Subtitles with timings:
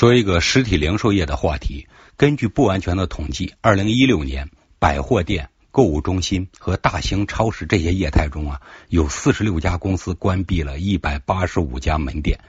[0.00, 1.86] 说一个实体零售业的话题。
[2.16, 12.40] 根据不完全的统计，二零一六年百货店、购物中心和大型超市这些业态中啊，有四十六家公司关闭了一百八十五家门店。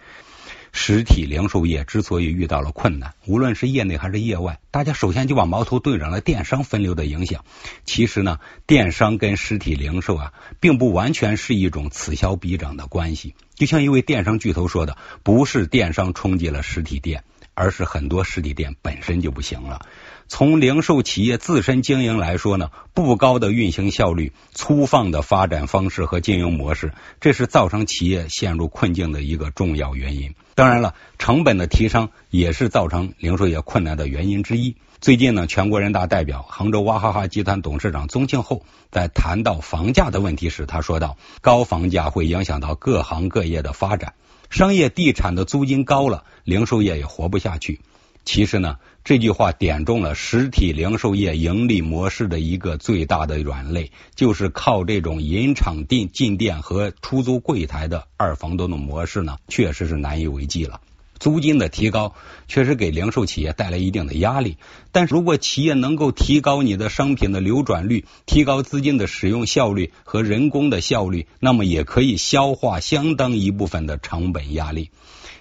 [0.71, 7.43] 实体零售业之所以遇到了困难，无论是业内还是业外，大家首先就把矛头对准了电商分流的影响。
[7.83, 13.35] 其实呢，电商跟实体零售啊，并不完全是一种此消彼长的关系。
[13.55, 19.81] 就像一位电商巨头说的：“不是电商冲击了实体店。”而是很多实体店本身就不行了。
[20.27, 30.33] 从零售企业自身经营来说呢，不高的运行效率、粗放的发展方式和经营模式，这是造成企业陷入困境的一个重要原因。
[30.55, 34.77] 当然了，成本的提升也是造成零售业困难的原因之一。
[35.01, 44.13] 最近呢，全国人大代表、杭州娃哈哈集团董事长宗庆后在谈到房价的问题时，他说道：“高房价会影响到各行各业的发展。”
[44.51, 47.79] 商业地产的租金高了，零售业也活不下去。
[48.25, 60.81] 其实呢，这句话点中了实体零售业盈利模式的一个最大的软肋，就是靠这种引场店进店和出租柜台的二房东的模式呢，确实是难以为继了。
[61.21, 62.15] 租金的提高
[62.47, 64.57] 确实给零售企业带来一定的压力，
[64.91, 74.89] 但是如果企业能够提高你的商品的流转率，提高资金的使用效率和人工的效率，那么也可以消化相当一部分的成本压力。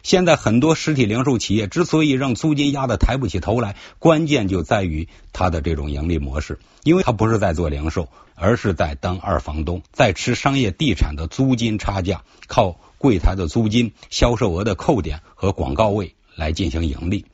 [0.02, 12.78] 现在很多实体零售企业之所以让租金压得抬不起头来，关键就在于它的这种盈利模式，因为它不是在做零售，而是在当二房东，在吃商业地产的租金差价，靠。
[13.00, 17.24] 柜台的租金、销售额的扣点和广告位来进行盈利，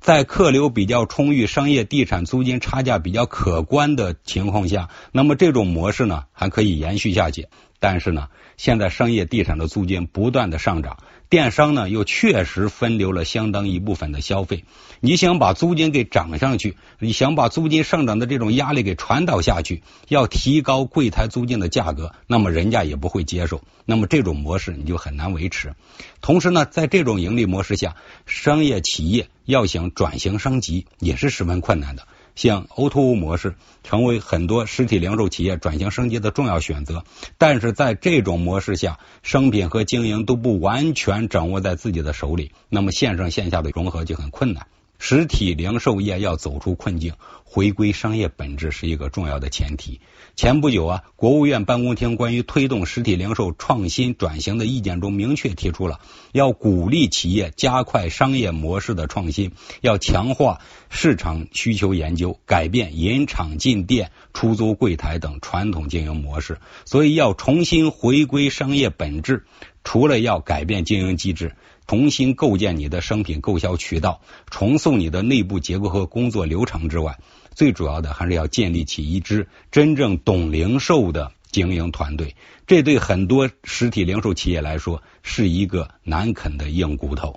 [0.00, 7.46] 在客流比较充裕、商业地产租金差价比较可观的情况下，那么这种模式呢还可以延续下去。
[7.78, 14.64] 但是呢，现在商业地产的租金不断的上涨，电商呢又确实分流了相当一部分的消费。
[15.00, 23.62] 你想把租金给涨上去，你想把租金上涨的这种压力给传导下去，要提高柜台租金的价格，那么人家也不会接受。
[23.84, 25.74] 那么这种模式你就很难维持。
[26.20, 32.08] 同时呢，在这种盈利模式下，商业企业要想转型升级也是十分困难的。
[32.36, 37.02] 像 O2O 模式成为很多实体零售企业转型升级的重要选择，
[37.38, 44.68] 但是在这种模式下，商品和经营都不完全掌握在自己的手里，那么线上线下的融合就很困难。
[44.98, 47.14] 实体零售业要走出困境，
[47.44, 50.00] 回归商业本质是一个重要的前提。
[50.34, 56.00] 前不久啊，国务院办公厅关于推动实体零售创新转型的意见中明确提出了，
[56.32, 66.58] 要鼓励企业加快商业模式的创新，要强化市场需求研究，改变引厂进店、出租柜台等传统经营模式。
[66.84, 69.46] 所以要重新回归商业本质，
[69.86, 71.54] 除了要改变经营机制。
[71.86, 74.20] 重新构建你的商品购销渠道，
[74.50, 77.16] 重塑你的内部结构和工作流程之外，
[77.54, 82.34] 最主要的还是要建立起一支真正懂零售的经营团队。
[82.66, 87.34] 这对很多实体零售企业来说是一个难啃的硬骨头。